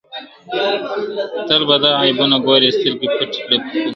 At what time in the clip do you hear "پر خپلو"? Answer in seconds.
3.61-3.85